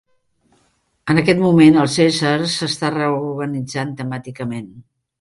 En 1.15 1.21
aquest 1.23 1.43
moment, 1.43 1.77
el 1.83 1.91
Caesar 1.97 2.33
s'està 2.57 2.93
reorganitzant 2.99 3.97
temàticament. 4.05 4.71